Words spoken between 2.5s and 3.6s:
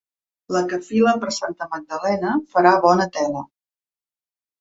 farà bona tela.